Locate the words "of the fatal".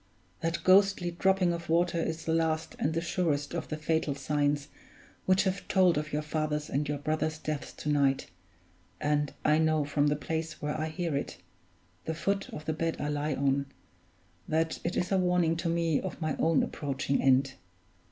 3.53-4.15